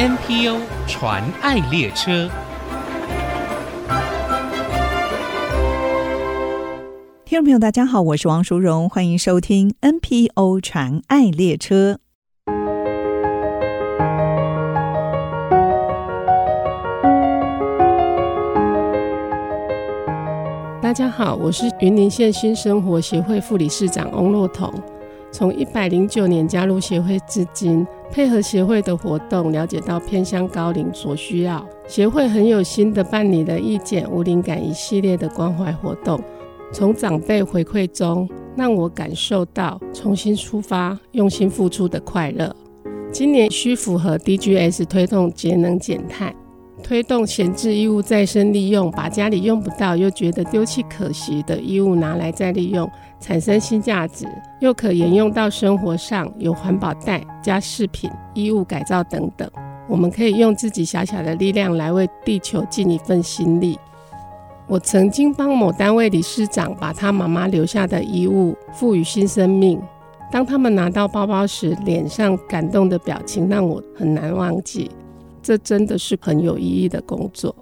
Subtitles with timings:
[0.00, 0.56] NPO
[0.86, 2.30] 传爱列车，
[7.26, 11.98] 听众朋友，大家好，我是王淑荣，欢迎收听 NPO 传爱列车。
[20.80, 24.72] 大家好，我是云林县新生活协会副理事长翁若彤。
[25.30, 31.64] 从一百零九年加入协会至今，配合协会的活动，了解到偏乡高龄所需要。
[31.86, 36.20] 协会很有心的办理了义剪无灵感一系列的关怀活动，
[36.72, 42.54] 从长辈回馈中，让我感受到重新出发、用心付出的快乐。
[43.12, 46.34] 今年需符合 DGS 推动节能减碳。
[46.80, 52.90] 推动闲置衣物再生利用，把家里用不到又觉得丢弃可惜的衣物拿来再利用，
[53.20, 54.26] 产生新价值，
[54.60, 59.48] 又可沿用到生活上，有环保袋、加饰品、衣物改造等等。
[59.88, 63.78] 我们可以用自己小小的力量来为地球尽一份心力。
[64.66, 69.80] 我曾经帮某单位理事长把他妈妈留下的衣物赋予新生命，
[70.30, 74.88] 当他们拿到包包时，脸上感动的表情让我很难忘记。
[75.42, 77.54] 这真的是很有意义的工作。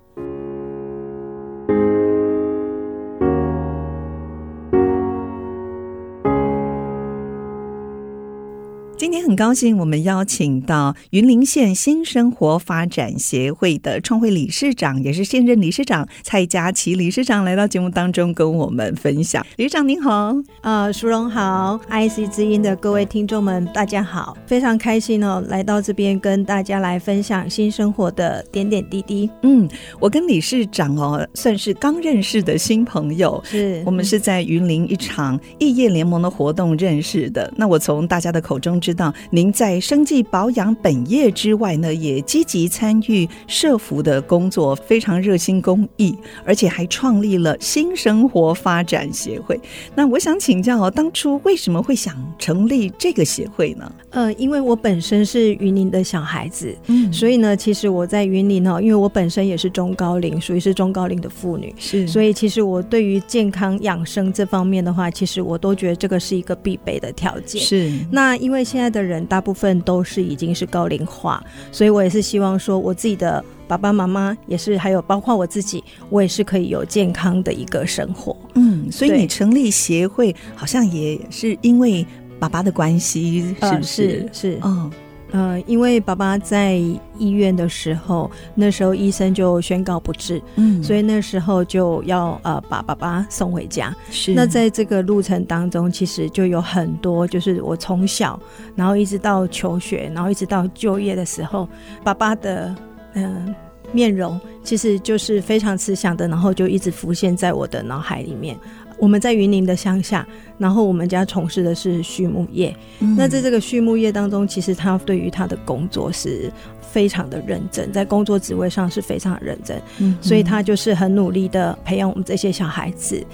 [9.09, 19.43] 今天很高兴，我们邀请到云林县新生活发展协会的创会理事长，也是现任理事长蔡佳琪理事长来到节目当中跟我们分享。
[19.57, 29.31] 理事长您好，呃，淑荣好，IC 之音的各位听众们大家好，非常开心哦，来到这边跟大家来分享新生活的点点滴滴。
[29.41, 29.67] 嗯，
[29.99, 37.51] 我跟理事长哦算是刚认识的新朋友，是我们是在云林一场异业联盟的活动认识的。
[37.57, 49.59] 那我从大家的口中知道，您在生计保养本业之外呢，也积极参与社服的工作，非常热心公益，而且还创立了新生活发展协会。
[49.95, 53.91] 那我想请教哦，当初为什么会想成立这个协会呢？
[54.11, 67.63] 呃，因为我本身是云林的小孩子，嗯，所以呢，其实我在云林哦，因为我本身也是中高龄，属于是中高龄的妇女，是，所以其实我对于健康养生这方面的话，其实我都觉得这个是一个必备的条件。
[67.63, 69.19] 是，那因为现在的人。
[69.27, 78.35] 大部分都是已经是高龄化，所以我也是希望说，我自己的爸爸妈妈也是，还有包括我自己，我也是可以有健康的一个生活。
[78.55, 82.07] 嗯，所以你成立协会，好像也是因为
[82.39, 83.83] 爸爸的关系，是不是？
[83.83, 84.91] 呃、是是，嗯。
[85.31, 86.77] 呃，因为爸爸在
[87.19, 93.95] 医院的时候，那时候医生就宣告不治，嗯，所以那时候就要呃把爸爸送回家。
[94.11, 98.41] 是，那在这个路程当中，其实就有很多，就是我从小，
[98.75, 101.69] 然后一直到求学，然后一直到就业的时候，
[102.03, 102.75] 爸爸的
[103.13, 103.55] 嗯、呃、
[103.93, 108.57] 面容，其实就是非常慈祥的，然后就一直浮现在我的脑海里面。
[108.99, 110.27] 我们在云林的乡下，
[110.59, 112.75] 然后我们家从事的是畜牧业。
[113.01, 113.15] 嗯。
[113.17, 119.81] 那在这个畜牧业当中，其实他对于他的工作是非常的认真，在工作职位上是非常的认真。
[119.99, 123.25] 嗯，所以他就是很努力的培养我们这些小孩子。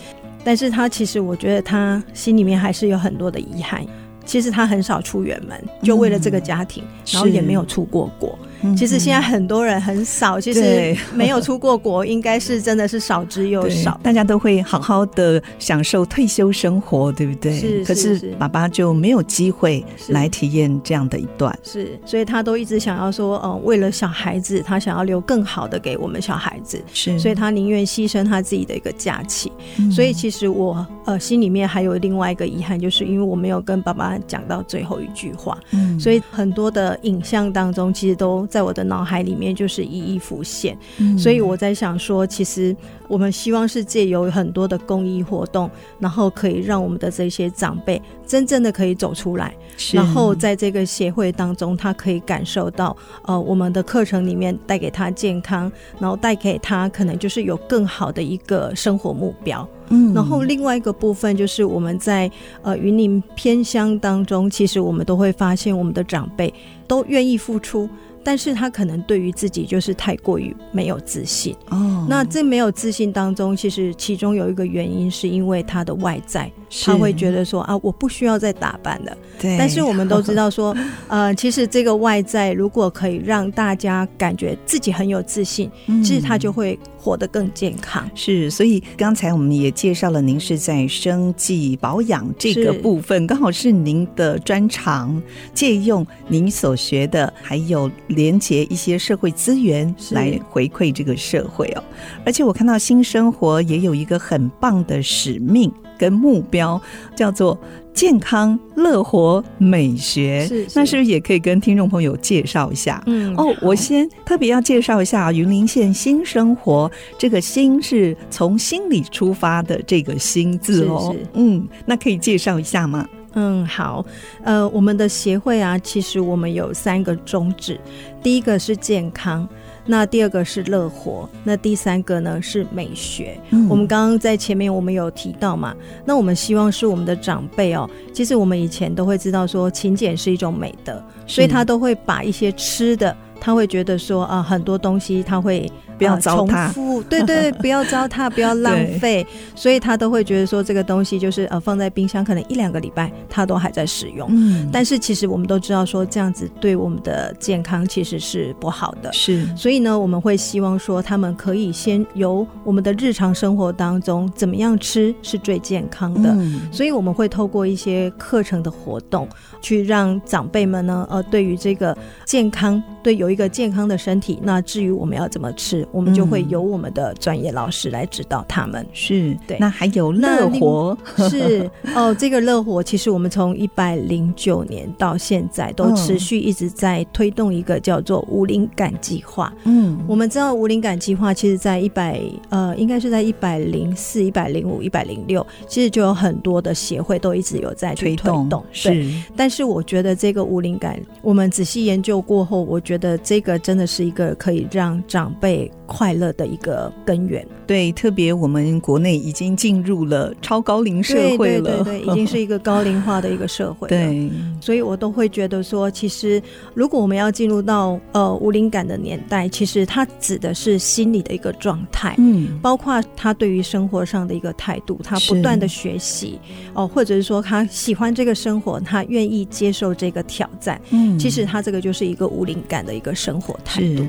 [0.45, 3.85] 但是他其实我觉得他心里面还是有很多的遗憾。
[4.27, 8.39] 其实他很少出远门，就为了这个家庭，嗯，然后也没有出过国。
[8.77, 14.01] 其实现在很多人很少，其实没有出过国，应该是真的是少之又少。
[14.03, 17.59] 大家都会好好的享受退休生活，对不对？
[17.59, 17.85] 是。
[17.85, 21.57] 可是爸爸就没有机会来体验这样的一段。
[21.63, 21.99] 是。
[22.07, 26.83] 所以他都一直想要说，嗯，为了小孩子，他想要留更好的给我们小孩子。
[26.93, 27.19] 是。
[27.19, 29.53] 所以他宁愿牺牲他自己的一个假期。
[29.93, 35.59] 所以其实我呃心里面还有另外一个遗憾，就是因为我没有跟爸爸讲到最后一句话。
[35.73, 36.01] 嗯。
[36.01, 38.47] 所以很多的影像当中，其实都。
[38.55, 42.77] 在我的脑海里面就是一一浮现，嗯，所以我在想说，其实
[43.09, 49.53] 我们希望是借由很多的公益活动，然后可以让我们的这些长辈真正的可以走出来，
[49.93, 55.69] 然后在这个协会当中，他可以感受到，呃，我们的课程里面带给他健康，
[55.99, 59.69] 然后带给他可能就是有更好的一个生活目标。
[59.89, 62.31] 嗯，然后另外一个部分就是我们在
[62.63, 66.55] 呃云林偏乡当中，其实我们都会发现，我们的长辈
[66.87, 67.89] 都愿意付出。
[68.25, 72.07] 但是他可能对于自己就是太过于没有自信哦。
[72.09, 76.51] 那这没有自信当中，其实其中有一个原因是因为他的外在，
[76.85, 79.17] 他会觉得说啊，我不需要再打扮了。
[79.39, 79.57] 对。
[79.59, 80.75] 但是我们都知道说，
[81.09, 85.71] 呃，其实这个外在如果可以让大家感觉自己很有自信，
[86.03, 88.11] 其实他就会活得更健康。
[88.15, 95.23] 是，所以刚才我们也介绍了，您是在生计保养这个部分，刚好是您的专长，
[95.53, 101.85] 借用您所学的，还有连接一些社会资源来回馈这个社会哦。
[102.25, 106.81] 而且我看到新生活也有一个很棒的使命跟目标，
[107.15, 107.59] 叫做。
[107.95, 113.01] 健康乐活美学，是，是，那是不是也可以跟听众朋友介绍一下？
[113.07, 121.13] 嗯，哦，我先特别要介绍一下云林县新生活，这个“新”是从心里出发的这个“新”字哦。
[121.13, 123.09] 是是嗯，那可以介绍一下吗？
[123.35, 124.05] 嗯，好。
[124.43, 127.79] 呃，我们的协会啊，其实我们有三个宗旨，
[128.21, 129.49] 第一个是健康。
[129.87, 133.39] 那第二个是乐活，那第三个呢是美学。
[133.51, 145.71] 嗯、我们刚刚在前面我们有提到嘛，那我们希望是我们的长辈哦，其实我们以前都会知道说勤俭是一种美德，所以他都会把一些吃的，他会觉得说啊，很多东西他会。
[145.99, 154.29] 不要糟蹋，对对，不要糟蹋，不要浪费，所以他都会觉得说这个东西就是呃放在冰箱，可能一两个礼拜他都还在使用。
[154.31, 159.13] 嗯，但是其实我们都知道说这样子对我们的健康其实是不好的。
[159.13, 166.31] 是，所以呢，我们会希望说他们可以先由我们的日常生活当中怎么样吃是最健康的。
[166.31, 169.29] 嗯，所以我们会透过一些课程的活动，
[169.61, 175.84] 去让长辈们呢呃对于这个健康，对有一个健康的身体，那至于我们要怎么吃。
[175.91, 178.83] 我们就会由我们的专业老师来指导他们。
[178.83, 180.97] 嗯、是对，那还有乐活
[181.31, 189.53] 是哦，这个乐活其实我们从一百零九年到现在都持续一直在推动一个叫做无灵感计划。
[189.65, 198.45] 嗯，我们知道无灵感计划其实在一百呃，应该是在一百零四、一百零五、一百零六，其实就有很多的协会都一直有在推动。
[198.45, 205.71] 推动是，但是我觉得这个无灵感，我们仔细研究过后，我觉得这个真的是一个可以让长辈。
[205.87, 216.43] 快乐的一个根源，对，特别我们国内已经进入了超高龄社会了，对对对， 已经是一个高龄化的一个社会了，对，所以我都会觉得说，其实
[216.75, 226.39] 如果我们要进入到呃无灵感的年代，其实它指的是心理的一个状态，嗯，包括他对于生活上的一个态度，他不断的学习
[226.73, 234.05] 哦、呃，或者是说他喜欢这个生活，他愿意接受这个挑战，嗯，其实他这个就是一个无灵感的一个生活态度。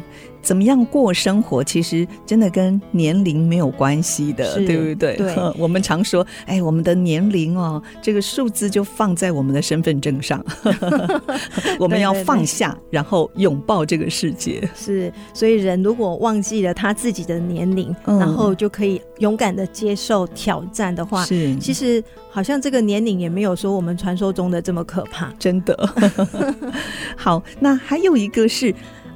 [0.46, 5.16] 怎么样过生活，其实真的跟年龄没有关系的，对不对？
[5.18, 5.36] 对。
[5.58, 10.46] 我们常说，哎，我们的年龄哦，这个数字就放在我们的身份证上
[11.80, 14.70] 我们要放下，对对对，然后拥抱这个世界。
[14.76, 25.90] 是，所以人如果忘记了他自己的年龄，嗯、然后就可以勇敢的接受挑战的话，是，其实好像这个年龄也没有说我们传说中的这么可怕，真的。
[27.18, 28.72] 好，那还有一个是。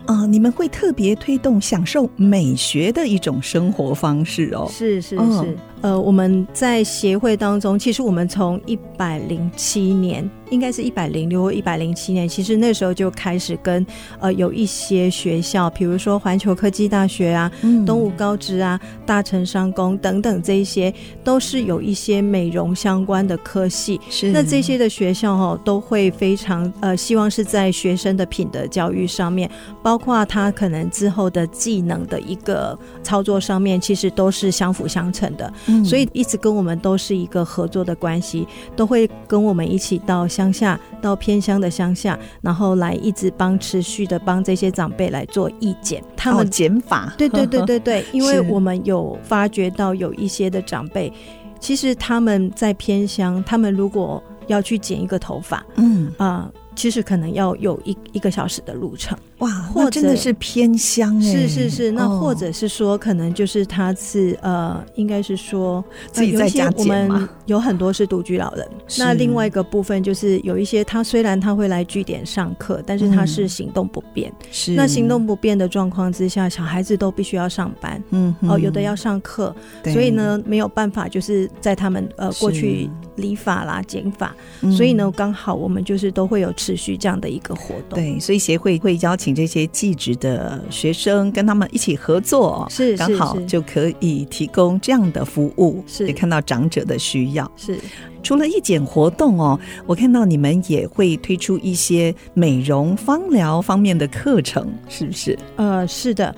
[0.09, 4.67] 啊、呃，你们会特别推动享受美学的一种生活方式哦。
[4.71, 5.17] 是是是。
[5.17, 5.45] 哦
[5.81, 13.85] 呃，我们在协会当中，其实我们从一百零七年，应该是一百零六或一百零七年，其实那时候就开始跟
[14.19, 20.93] 呃有一些学校，比如说环球科技大学啊、嗯、东吴高职啊、大成商工等等，这一些
[21.23, 24.01] 都是有一些美容相关的科系。
[24.09, 24.31] 是。
[24.31, 29.49] 那这些的学校哈、哦，都会非常呃希望是在学生的品德教育上面，
[29.81, 35.53] 包括他可能之后的技能的一个操作上面，其实都是相辅相成的。
[35.83, 47.13] 所以一直跟我们都是一个合作的关系，都会跟我们一起到乡下，到偏乡的乡下，然后来一直帮持续的帮这些长辈来做义剪，他们剪发。
[47.17, 51.11] 对对对对对， 因为我们有发觉到有一些的长辈，
[51.59, 56.49] 其实他们在偏乡，他们如果要去剪一个头发，嗯啊。
[56.51, 65.83] 呃其实可能要有一一个小时的路程，哇，或者真的是偏乡哎，是是是，那或者是说，可能就是他是呃，应该是说
[66.13, 66.71] 自己在家。
[66.77, 68.65] 我们有很多是独居老人，
[68.97, 74.31] 那另外一个部分就是有一些他虽然他会来据点上课，但是他是行动不便。
[74.49, 74.71] 是。
[74.71, 84.33] 那行动不便的状况之下，小孩子都必须要上班，嗯哦，有的要上课，所以呢没有办法，就是在他们呃过去理发啦、剪发，
[84.71, 86.53] 所以呢刚好我们就是都会有。
[86.69, 97.51] 持续这样的一个活动，对，所以协会会邀请这些技职的学生跟他们一起合作，是刚好就可以提供这样的服务，是也看到长者的需要。
[97.57, 97.79] 是
[98.21, 105.39] 除了义剪活动哦，我看到你们也会推出一些美容芳疗方面的课程，是不是？
[105.55, 106.35] 呃，是的。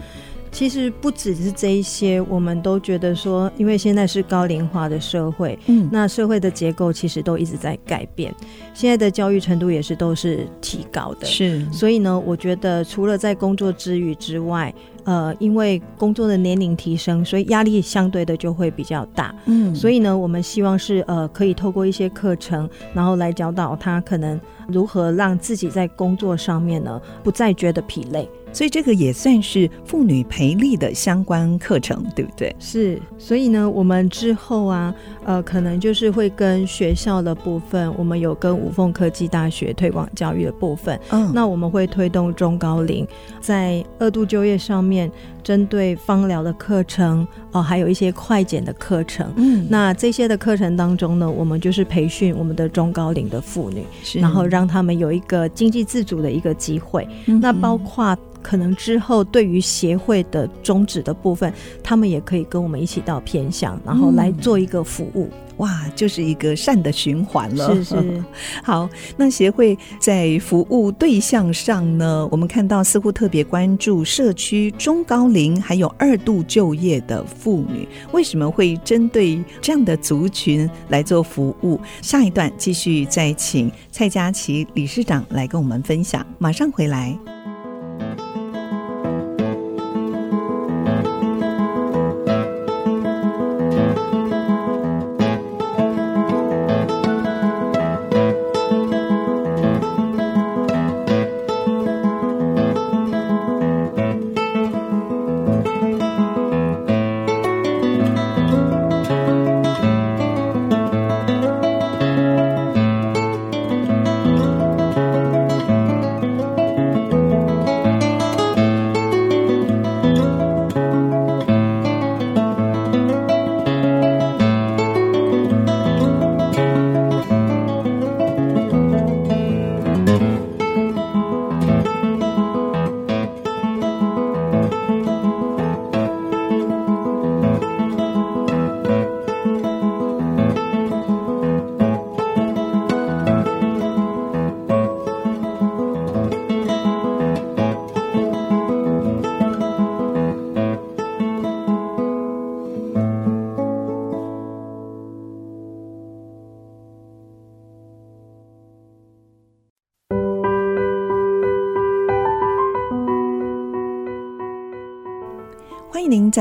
[0.51, 8.33] 其实不只是这一些，我们都觉得说，因为现在是高龄化的社会，嗯，那社会的结构其实都一直在改变，
[8.73, 11.65] 现在的教育程度也是都是提高的，是。
[11.71, 19.33] 所以呢，我觉得除了在工作之余之外，呃，因为工作的年龄提升，所以压力相对的就会比较大。
[19.45, 28.29] 嗯，所以呢，我们希望是呃，可以透过一些课程，然后来教导他可能如何让自己在工作上面呢，不再觉得疲累。
[28.53, 32.53] 所以这个也算是妇女培力的相关课程，对不对？
[32.59, 32.99] 是。
[33.17, 34.93] 所以呢，我们之后啊，
[35.23, 40.99] 呃，可能就是会跟学校的部分，我们有跟五凤科技大学推广教育的部分。
[41.11, 41.31] 嗯。
[41.33, 43.07] 那我们会推动中高龄
[43.39, 45.09] 在二度就业上面，
[45.41, 47.21] 针对芳疗的课程
[47.51, 49.31] 哦、呃，还有一些快检的课程。
[49.37, 49.65] 嗯。
[49.69, 57.07] 那这些的课程当中呢，我们就是培训我们的中高龄的妇女，然后让他们有一个经济自主的一个机会。
[57.27, 57.39] 嗯。
[57.39, 58.17] 那包括。
[58.43, 65.29] 可能之后对于协会的宗旨的部分，他们也可以跟我们一起到偏乡，然后来做一个服务。
[65.61, 67.73] 嗯、哇，就是一个善的循环了。
[67.75, 68.23] 是是。
[68.63, 81.79] 好，那协会在服务对象上呢，我们看到似乎特别关注社区中高龄还有二度就业的妇女，为什么会针对这样的族群来做服务？
[82.01, 87.17] 下一段继续再请蔡佳琪理事长来跟我们分享，马上回来。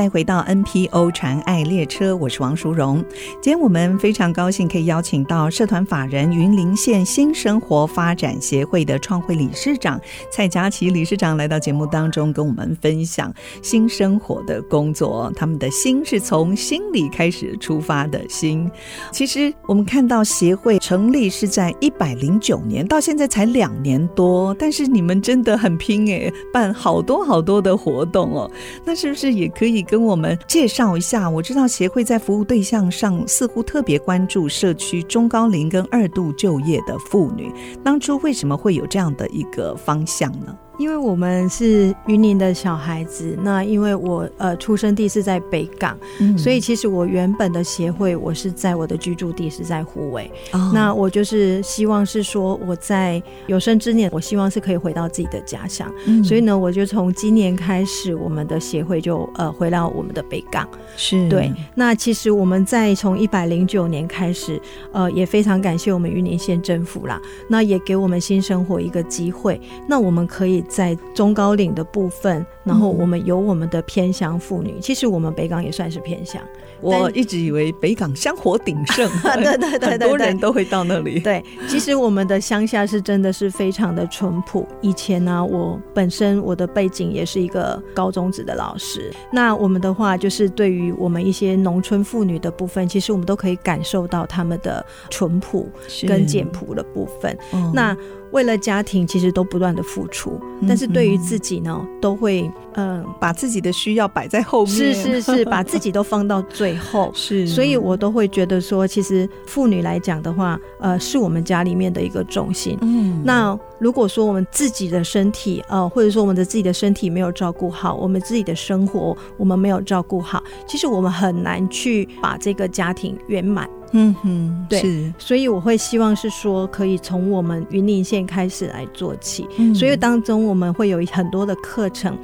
[0.01, 3.05] 再回到 NPO 传爱列车，我是王淑荣。
[3.39, 13.31] 今天我们非常高兴可以邀请到社团法人云林县新生活发展协会的创会理事长蔡佳琪理事长来到节目当中，跟我们分享
[13.61, 15.31] 新生活的工作。
[15.35, 18.67] 他们的心是从心里开始出发的心。
[19.11, 28.49] 其实我们看到协会成立是在一百零九年，到现在才两年多，但是你们真的很拼诶，办好多好多的活动哦。
[28.83, 29.85] 那是不是也可以？
[29.91, 40.57] 跟我们介绍一下，我知道协会在服务对象上似乎特别关注社区中高龄跟二度就业的妇女，当初为什么会有这样的一个方向呢？
[40.81, 61.29] 因为我们是云林的小孩子，那因为我呃出生地是在北港，嗯，所以其实我原本的协会我是在我的居住地是在虎尾，哦，那我就是希望是说我在有生之年，我希望是可以回到自己的家乡，嗯，所以呢，我就从今年开始，我们的协会就呃回到我们的北港，是。
[61.29, 61.53] 对。
[61.75, 64.59] 那其实我们在从一百零九年开始，
[64.91, 70.63] 呃，也非常感谢我们云林县政府啦，那也给我们新生活一个机会，那我们可以。
[70.71, 76.41] 在中高龄的部分，然后我们有我们的偏乡妇女，其实我们北港也算是偏乡。
[76.79, 81.19] 我一直以为北港香火鼎盛， 对对对对，很多人都会到那里。
[81.19, 84.65] 对，其实我们的乡下是真的是非常的淳朴。
[84.81, 89.13] 以前呢、啊，我本身我的背景也是一个高中职的老师。
[89.31, 95.69] 那我们的话，就是对于我们一些农村妇女的部分，其实我们都可以感受到他们的淳朴
[96.07, 97.37] 跟简朴的部分。
[97.73, 97.95] 那
[98.31, 112.77] 为了家庭，其实都不断的付出，但是对于自己呢，都会嗯、呃，把自己的需要摆在后面，是是是， 把自己都放到最后， 是，所以我都会觉得说，其实妇女来讲的话，呃，是我们家里面的一个重心。
[112.81, 123.69] 嗯，那如果说我们自己的身体，呃，或者说我们的自己的身体没有照顾好，我们自己的生活我们没有照顾好，其实我们很难去把这个家庭圆满。
[123.91, 129.45] 嗯哼，对，所以我会希望是说，可以从我们云林县开始来做起。
[129.57, 132.17] 嗯，所以当中我们会有很多的课程。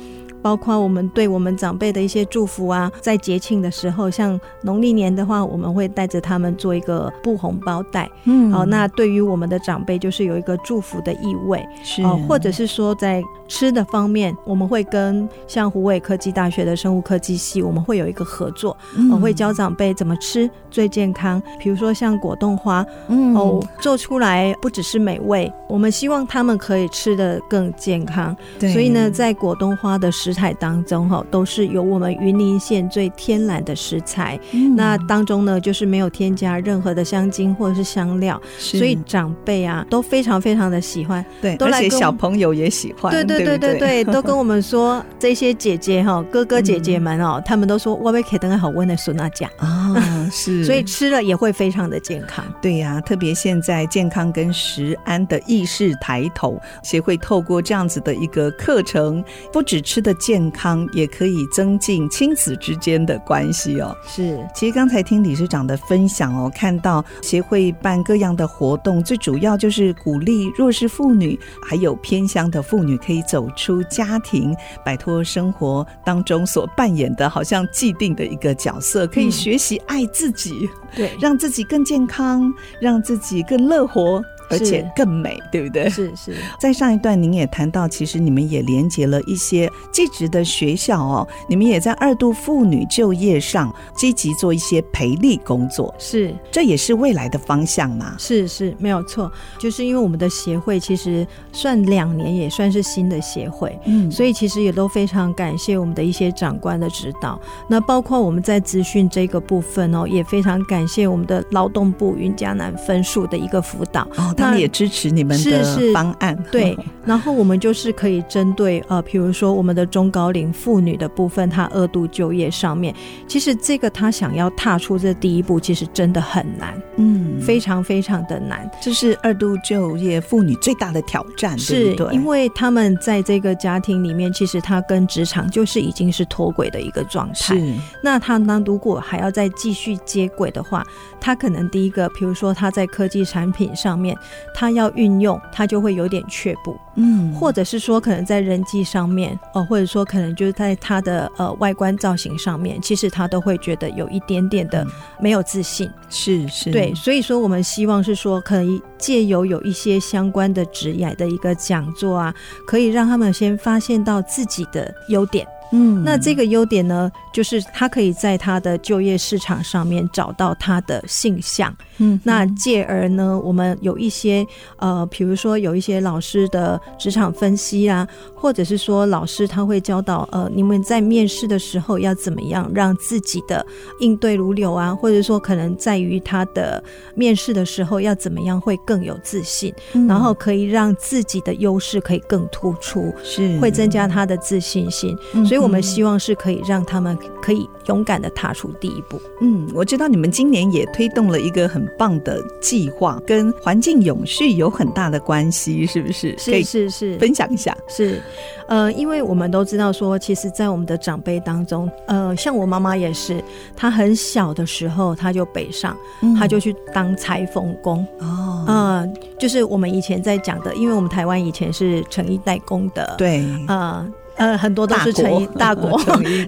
[0.47, 18.69] 包括我们对我们长辈的一些祝福啊，在节庆的时候，像农历年的话，我们会带着他们做一个布红包袋，嗯，好，那对于我们的长辈就是有一个祝福的意味，是，或者是说在吃的方面，我们会跟像湖北科技大学的生物科技系，我们会有一个合作，
[19.11, 49.95] 我、嗯、会教长辈怎么吃最健康，比如说像果冻花，嗯，哦，做出来不只是美味，我们希望他们可以吃的更健康，对，所以呢，在果冻花的食材当中，哈，都是由我们云林县最天然的食材，嗯，那当中呢，就是没有添加任何的香精或者是香料，所以长辈啊都非常非常的喜欢，对，而且小朋友也喜欢，对对对对对， 都跟我们说这些姐姐哈，哥哥姐姐们哦，他们都说我被可以等个好温的孙娜酱啊，
[50.31, 63.95] 是，所以吃了也会非常的健康，对呀，特别现在健康跟食安的意识抬头，协会透过这样子的一个课程，不只吃的健康，也可以增进亲子之间的关系哦。
[64.05, 84.19] 是，其实刚才听理事长的分享哦，看到协会办各样的活动，最主要就是鼓励弱势妇女，还有偏乡的妇女可以走出家庭，摆脱生活当中所扮演的好像既定的一个角色，可以学习爱自己，对，让自己更健康，让自己更乐活。
[84.49, 85.89] 而且更美，对不对？
[85.89, 86.35] 是是。
[86.59, 95.93] 在上一段，您也谈到，其实你们也连接了一些技职的学校哦，你们也在二度妇女就业上积极做一些培力工作。
[95.97, 98.15] 是，这也是未来的方向嘛？
[98.17, 99.31] 是是，没有错。
[99.59, 107.39] 就是因为我们的协会其实算两年，也算是新的协会，嗯，所以其实也都非常感谢我们的一些长官的指导。
[107.67, 114.07] 那包括我们在资讯这个部分哦，也非常感谢我们的劳动部云嘉南分数的一个辅导。
[114.15, 116.77] 哦他们也支持你们的方案，对。
[117.03, 122.93] 然后我们就是可以针对呃，比如说我们的中高龄妇女的部分，她二度就业上面，
[123.27, 128.69] 其实这个她想要踏出这第一步，其实真的很难，嗯，非常非常的难。
[128.81, 132.13] 这是二度就业妇女最大的挑战，是对对？
[132.13, 137.55] 因为他们在这个家庭里面，其实他跟职场就是已经是脱轨的一个状态。
[137.57, 137.73] 是。
[138.03, 140.85] 那他呢，如果还要再继续接轨的话，
[141.21, 144.13] 他可能第一个，比如说他在科技产品上面。
[144.53, 154.85] 他要运用，他就会有点却步，嗯，或者是说可能在人际上面，哦，或者说可能就是在他的呃外观造型上面，其实他都会觉得有一点点的
[155.19, 162.33] 没有自信，是是，对，所以说我们希望是说，可以借由有一些相关的职业的一个讲座啊，
[162.65, 165.47] 可以让他们先发现到自己的优点。
[165.71, 171.75] 嗯，那这个优点呢，就是他可以在他的就业市场上面找到他的性向。
[171.97, 174.45] 嗯，那继而呢，我们有一些
[174.77, 183.65] 呃，比如说有一些老师的职场分析啊，或者是说老师他会教导呃，你们在面试的时候要怎么样让自己的
[183.99, 186.81] 应对如流啊，或者说可能在于他的
[187.13, 193.59] 面试的时候要怎么样会更有自信，嗯，然后可以让自己的优势可以更突出，是。
[193.59, 195.56] 会增加他的自信心，所以。
[195.57, 199.19] 所以我们希望是可以让他们可以勇敢的踏出第一步。
[199.41, 206.37] 嗯，我知道你们今年也推动了一个很棒的计划，跟环境永续有很大的关系，是不是？
[206.37, 207.75] 是是是，分享一下。
[207.87, 208.21] 是，
[208.67, 213.43] 呃，因为我们都知道说，其实，在我们的长辈当中，呃，像我妈妈也是，
[213.75, 215.97] 她很小的时候，她就北上，
[216.37, 218.05] 她就去当裁缝工。
[218.19, 224.05] 哦，呃，就是我们以前在讲的，因为我们台湾以前是成衣代工的，对，呃。
[224.37, 225.99] 呃，很多都是成衣大国，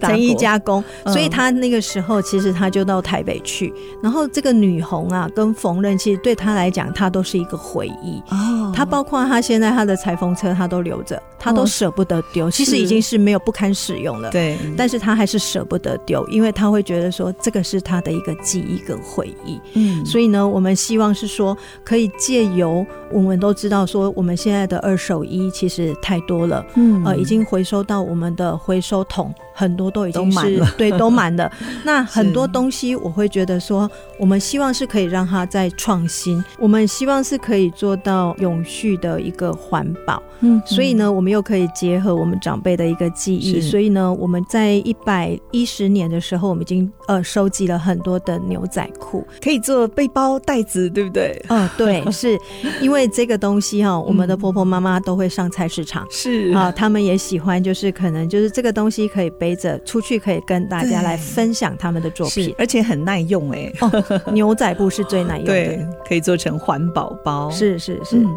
[0.01, 8.21] 成衣 加工，所以他那个时候其实他就到台北去，然后这个女红啊跟缝纫，其实对他来讲，他都是一个回忆。
[8.29, 12.49] 哦，他包括他现在他的裁缝车，他都留着，他都舍不得丢。
[12.51, 19.59] 其实已经是没有不堪使用了，对，但是他还是舍不得丢，因为他会觉得说这个是他的一个记忆跟回忆。
[19.73, 27.78] 嗯，所以呢，我们希望是说可以借由我们都知道说我们现在的二手衣其实太多了，嗯，呃，已经回收。
[27.79, 31.51] 收到我们的回收桶，很多都已经是满了， 对，都满了。
[31.83, 40.23] 那很多东西，我会觉得说，我们希望是可以让它再创新，我们希望是可以做到永续的一个环保。
[40.39, 43.59] 嗯，所以呢，我们又可以结合我们长辈的一个记忆。
[43.59, 51.37] 所以呢，我们在一百一十年的时候，我们已经呃收集了很多的牛仔裤，可以做背包、袋子，对不对？
[51.49, 52.39] 嗯、呃，对， 是
[52.79, 57.49] 因为这个东西哈，我们的婆婆妈妈都会上菜市场，是啊，他们也喜欢。
[57.59, 64.31] 就是可能就是这个东西可以背背着出去，可以跟大家来分享他们的作品，而且很耐用哎、欸哦。
[64.31, 67.49] 牛仔布是最耐用的， 对，可以做成环保包。
[67.49, 68.27] 是是是、嗯。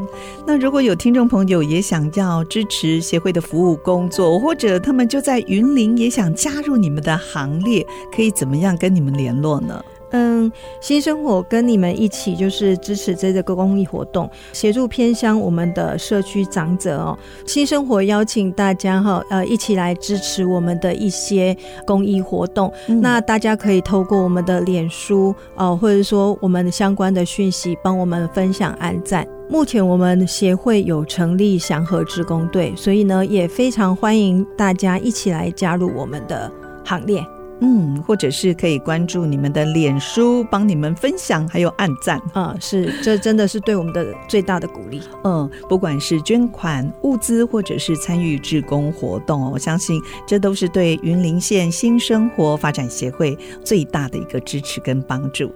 [0.46, 9.85] 那如果有听众朋友也想要支持协会的服务工作，或者他们就在云林也想加入你们的行列，可以怎么样跟你们联络呢？
[10.12, 17.18] 嗯，新生活跟你们一起就是支持这个公益活动，协助偏乡我们的社区长者哦。
[17.46, 22.72] 新生活邀请大家哈，呃，一起来支持我们的一些公益活动。
[22.88, 29.27] 嗯、那大家可以透过我们的脸书哦，或者说我们相关的讯息，帮我们分享、按赞。
[29.48, 36.51] 目前我们协会有成立祥和职工队，所以呢，也非常欢迎大家一起来加入我们的
[36.85, 37.22] 行列。
[37.62, 45.01] 嗯，或者是可以关注你们的脸书，帮你们分享，还有按赞啊，是，这真的是对我们的最大的鼓励。
[45.22, 55.53] 嗯，不管是捐款物资，或者是参与志工活动，我相信这都是对云林县新生活发展协会最大的一个支持跟帮助。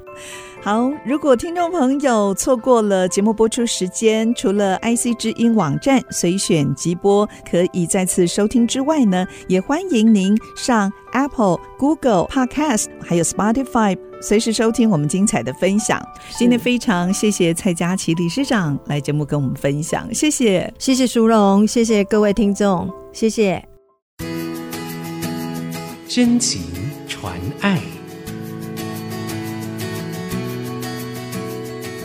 [0.63, 16.03] 好，如果听众朋友错过了节目播出时间，除了 IC 之音网站随选即播可以再次收听之外呢，也欢迎您上 Apple、Google Podcast 还有 Spotify 随时收听我们精彩的分享。
[16.37, 23.65] 今天非常谢谢蔡佳琪理事长来节目跟我们分享，谢谢，谢谢淑荣，谢谢各位听众，谢谢。
[26.09, 26.63] 真情
[27.07, 27.96] 传爱。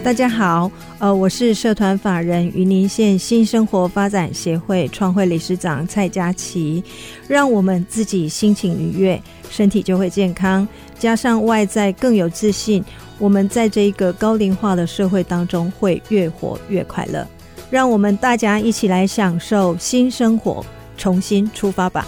[0.03, 6.83] 大家好，呃，我是社团法人云林县新生活发展协会创会理事长蔡佳琪。
[7.27, 12.83] 让我们自己心情愉悦，身体就会健康，加上外在更有自信，
[13.19, 17.25] 我们在这一个高龄化的社会当中会越活越快乐。
[17.69, 20.65] 让我们大家一起来享受新生活，
[20.97, 22.07] 重新出发吧。